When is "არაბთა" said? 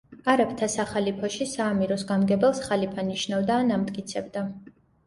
0.33-0.69